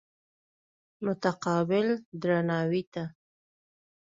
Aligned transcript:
متقابل 1.05 1.87
درناوي 2.21 2.81
ته. 2.93 3.03